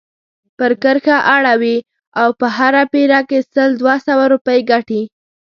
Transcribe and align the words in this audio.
پر 0.57 0.71
کرښه 0.83 1.17
اړوي 1.35 1.77
او 2.21 2.29
په 2.39 2.47
هره 2.57 2.83
پيره 2.93 3.19
کې 3.29 3.39
سل 3.53 3.69
دوه 3.81 3.95
سوه 4.07 4.25
روپۍ 4.33 4.59
ګټي. 4.71 5.01